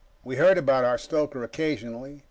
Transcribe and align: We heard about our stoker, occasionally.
We 0.23 0.37
heard 0.37 0.57
about 0.57 0.83
our 0.83 0.97
stoker, 0.97 1.43
occasionally. 1.43 2.17